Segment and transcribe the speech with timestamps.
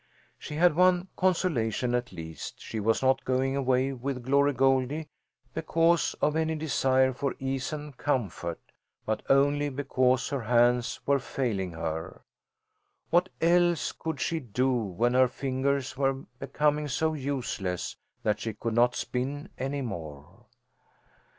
[0.39, 5.09] She had one consolation at least; she was not going away with Glory Goldie
[5.53, 8.59] because of any desire for ease and comfort,
[9.05, 12.23] but only because her hands were failing her.
[13.11, 18.73] What else could she do when her fingers were becoming so useless that she could
[18.73, 20.47] not spin any more?